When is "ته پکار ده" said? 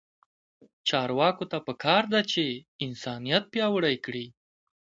1.51-2.21